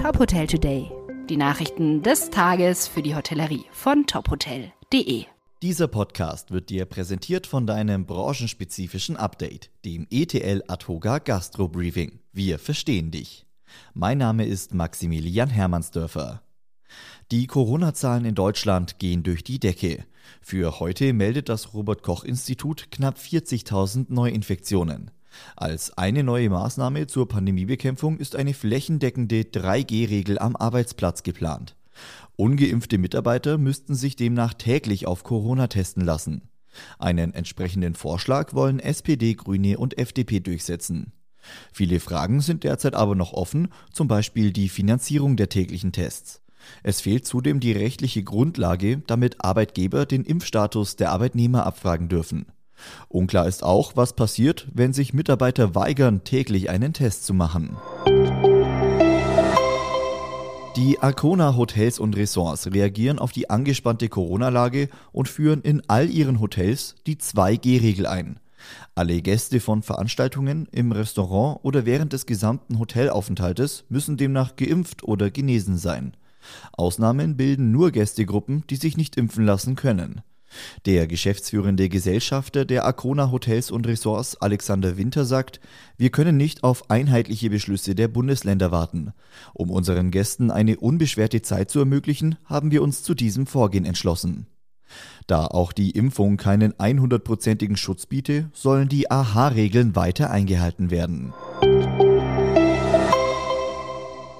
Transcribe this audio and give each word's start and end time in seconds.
Top 0.00 0.18
Hotel 0.18 0.46
Today. 0.46 0.90
Die 1.28 1.36
Nachrichten 1.36 2.02
des 2.02 2.30
Tages 2.30 2.88
für 2.88 3.02
die 3.02 3.14
Hotellerie 3.14 3.66
von 3.70 4.06
tophotel.de. 4.06 5.26
Dieser 5.60 5.88
Podcast 5.88 6.50
wird 6.50 6.70
dir 6.70 6.86
präsentiert 6.86 7.46
von 7.46 7.66
deinem 7.66 8.06
branchenspezifischen 8.06 9.18
Update, 9.18 9.70
dem 9.84 10.06
ETL 10.10 10.64
Atoga 10.68 11.18
Gastro 11.18 11.68
Briefing. 11.68 12.20
Wir 12.32 12.58
verstehen 12.58 13.10
dich. 13.10 13.44
Mein 13.92 14.16
Name 14.16 14.46
ist 14.46 14.72
Maximilian 14.72 15.50
Hermannsdörfer. 15.50 16.40
Die 17.30 17.46
Corona-Zahlen 17.46 18.24
in 18.24 18.34
Deutschland 18.34 18.98
gehen 18.98 19.22
durch 19.22 19.44
die 19.44 19.60
Decke. 19.60 20.06
Für 20.40 20.80
heute 20.80 21.12
meldet 21.12 21.50
das 21.50 21.74
Robert 21.74 22.02
Koch 22.02 22.24
Institut 22.24 22.90
knapp 22.90 23.18
40.000 23.18 24.06
Neuinfektionen. 24.08 25.10
Als 25.56 25.96
eine 25.96 26.24
neue 26.24 26.50
Maßnahme 26.50 27.06
zur 27.06 27.28
Pandemiebekämpfung 27.28 28.18
ist 28.18 28.36
eine 28.36 28.54
flächendeckende 28.54 29.42
3G-Regel 29.42 30.38
am 30.38 30.56
Arbeitsplatz 30.56 31.22
geplant. 31.22 31.76
Ungeimpfte 32.36 32.98
Mitarbeiter 32.98 33.58
müssten 33.58 33.94
sich 33.94 34.16
demnach 34.16 34.54
täglich 34.54 35.06
auf 35.06 35.24
Corona 35.24 35.66
testen 35.66 36.04
lassen. 36.04 36.48
Einen 36.98 37.34
entsprechenden 37.34 37.94
Vorschlag 37.94 38.54
wollen 38.54 38.80
SPD, 38.80 39.34
Grüne 39.34 39.78
und 39.78 39.98
FDP 39.98 40.40
durchsetzen. 40.40 41.12
Viele 41.72 42.00
Fragen 42.00 42.40
sind 42.40 42.64
derzeit 42.64 42.94
aber 42.94 43.14
noch 43.14 43.32
offen, 43.32 43.68
zum 43.92 44.08
Beispiel 44.08 44.52
die 44.52 44.68
Finanzierung 44.68 45.36
der 45.36 45.48
täglichen 45.48 45.92
Tests. 45.92 46.42
Es 46.82 47.00
fehlt 47.00 47.26
zudem 47.26 47.58
die 47.60 47.72
rechtliche 47.72 48.22
Grundlage, 48.22 49.02
damit 49.06 49.42
Arbeitgeber 49.42 50.06
den 50.06 50.24
Impfstatus 50.24 50.96
der 50.96 51.10
Arbeitnehmer 51.10 51.66
abfragen 51.66 52.08
dürfen. 52.08 52.46
Unklar 53.08 53.46
ist 53.46 53.62
auch, 53.62 53.96
was 53.96 54.14
passiert, 54.14 54.68
wenn 54.72 54.92
sich 54.92 55.14
Mitarbeiter 55.14 55.74
weigern, 55.74 56.24
täglich 56.24 56.70
einen 56.70 56.92
Test 56.92 57.24
zu 57.24 57.34
machen. 57.34 57.76
Die 60.76 60.98
Arcona 61.00 61.56
Hotels 61.56 61.98
und 61.98 62.16
Ressorts 62.16 62.72
reagieren 62.72 63.18
auf 63.18 63.32
die 63.32 63.50
angespannte 63.50 64.08
Corona-Lage 64.08 64.88
und 65.12 65.28
führen 65.28 65.62
in 65.62 65.82
all 65.88 66.08
ihren 66.08 66.40
Hotels 66.40 66.94
die 67.06 67.16
2G-Regel 67.16 68.06
ein. 68.06 68.38
Alle 68.94 69.20
Gäste 69.20 69.60
von 69.60 69.82
Veranstaltungen 69.82 70.68
im 70.70 70.92
Restaurant 70.92 71.60
oder 71.64 71.86
während 71.86 72.12
des 72.12 72.26
gesamten 72.26 72.78
Hotelaufenthaltes 72.78 73.84
müssen 73.88 74.16
demnach 74.16 74.56
geimpft 74.56 75.02
oder 75.02 75.30
genesen 75.30 75.76
sein. 75.76 76.16
Ausnahmen 76.72 77.36
bilden 77.36 77.72
nur 77.72 77.90
Gästegruppen, 77.90 78.64
die 78.70 78.76
sich 78.76 78.96
nicht 78.96 79.16
impfen 79.16 79.44
lassen 79.44 79.76
können. 79.76 80.22
Der 80.86 81.06
geschäftsführende 81.06 81.88
Gesellschafter 81.88 82.64
der 82.64 82.84
Arcona 82.84 83.30
Hotels 83.30 83.70
und 83.70 83.86
Ressorts 83.86 84.36
Alexander 84.36 84.96
Winter 84.96 85.24
sagt, 85.24 85.60
wir 85.96 86.10
können 86.10 86.36
nicht 86.36 86.64
auf 86.64 86.90
einheitliche 86.90 87.50
Beschlüsse 87.50 87.94
der 87.94 88.08
Bundesländer 88.08 88.70
warten. 88.70 89.12
Um 89.54 89.70
unseren 89.70 90.10
Gästen 90.10 90.50
eine 90.50 90.78
unbeschwerte 90.78 91.42
Zeit 91.42 91.70
zu 91.70 91.78
ermöglichen, 91.80 92.36
haben 92.44 92.70
wir 92.70 92.82
uns 92.82 93.02
zu 93.02 93.14
diesem 93.14 93.46
Vorgehen 93.46 93.84
entschlossen. 93.84 94.46
Da 95.26 95.46
auch 95.46 95.72
die 95.72 95.90
Impfung 95.90 96.36
keinen 96.36 96.72
100%igen 96.72 97.76
Schutz 97.76 98.06
biete, 98.06 98.50
sollen 98.52 98.88
die 98.88 99.10
AHA-Regeln 99.10 99.94
weiter 99.94 100.30
eingehalten 100.30 100.90
werden. 100.90 101.32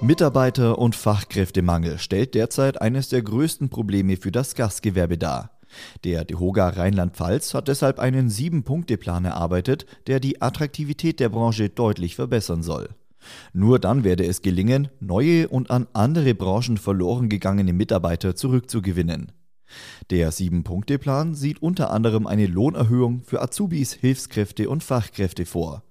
Mitarbeiter- 0.00 0.78
und 0.78 0.96
Fachkräftemangel 0.96 1.98
stellt 1.98 2.34
derzeit 2.34 2.80
eines 2.80 3.10
der 3.10 3.22
größten 3.22 3.68
Probleme 3.68 4.16
für 4.16 4.32
das 4.32 4.54
Gastgewerbe 4.54 5.18
dar. 5.18 5.59
Der 6.04 6.24
DEHOGA 6.24 6.70
Rheinland-Pfalz 6.70 7.54
hat 7.54 7.68
deshalb 7.68 7.98
einen 7.98 8.30
Sieben-Punkte-Plan 8.30 9.24
erarbeitet, 9.24 9.86
der 10.06 10.20
die 10.20 10.42
Attraktivität 10.42 11.20
der 11.20 11.28
Branche 11.28 11.68
deutlich 11.68 12.16
verbessern 12.16 12.62
soll. 12.62 12.88
Nur 13.52 13.78
dann 13.78 14.04
werde 14.04 14.24
es 14.26 14.42
gelingen, 14.42 14.88
neue 15.00 15.48
und 15.48 15.70
an 15.70 15.86
andere 15.92 16.34
Branchen 16.34 16.78
verloren 16.78 17.28
gegangene 17.28 17.72
Mitarbeiter 17.72 18.34
zurückzugewinnen. 18.34 19.32
Der 20.10 20.32
Sieben-Punkte-Plan 20.32 21.34
sieht 21.34 21.62
unter 21.62 21.90
anderem 21.90 22.26
eine 22.26 22.46
Lohnerhöhung 22.46 23.22
für 23.22 23.40
Azubis, 23.40 23.92
Hilfskräfte 23.92 24.68
und 24.68 24.82
Fachkräfte 24.82 25.46
vor. 25.46 25.84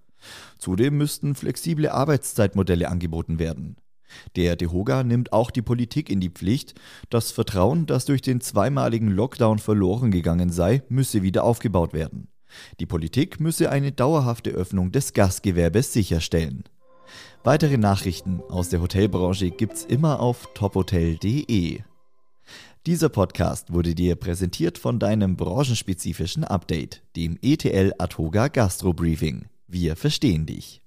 Zudem 0.57 0.97
müssten 0.97 1.35
flexible 1.35 1.87
Arbeitszeitmodelle 1.89 2.89
angeboten 2.89 3.39
werden. 3.39 3.77
Der 4.35 4.55
DeHoga 4.55 5.03
nimmt 5.03 5.33
auch 5.33 5.51
die 5.51 5.61
Politik 5.61 6.09
in 6.09 6.19
die 6.19 6.29
Pflicht. 6.29 6.75
Das 7.09 7.31
Vertrauen, 7.31 7.85
das 7.85 8.05
durch 8.05 8.21
den 8.21 8.41
zweimaligen 8.41 9.09
Lockdown 9.09 9.59
verloren 9.59 10.11
gegangen 10.11 10.49
sei, 10.49 10.83
müsse 10.89 11.21
wieder 11.23 11.43
aufgebaut 11.43 11.93
werden. 11.93 12.27
Die 12.79 12.85
Politik 12.85 13.39
müsse 13.39 13.69
eine 13.69 13.91
dauerhafte 13.91 14.49
Öffnung 14.51 14.91
des 14.91 15.13
Gastgewerbes 15.13 15.93
sicherstellen. 15.93 16.63
Weitere 17.43 17.77
Nachrichten 17.77 18.41
aus 18.49 18.69
der 18.69 18.81
Hotelbranche 18.81 19.51
gibt's 19.51 19.85
immer 19.85 20.19
auf 20.19 20.49
tophotel.de. 20.53 21.81
Dieser 22.85 23.09
Podcast 23.09 23.73
wurde 23.73 23.93
dir 23.93 24.15
präsentiert 24.15 24.77
von 24.77 24.99
deinem 24.99 25.35
branchenspezifischen 25.35 26.43
Update, 26.43 27.01
dem 27.15 27.37
ETL 27.41 27.93
Atoga 27.97 28.47
Gastro 28.47 28.93
Briefing. 28.93 29.45
Wir 29.67 29.95
verstehen 29.95 30.45
dich. 30.45 30.77